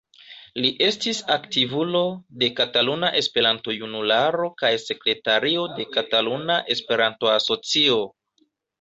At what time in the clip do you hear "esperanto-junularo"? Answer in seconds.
3.21-4.51